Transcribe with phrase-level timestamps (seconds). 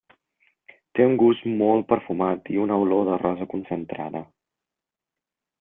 [0.99, 4.27] Té un gust molt perfumat i una olor de rosa concentrada.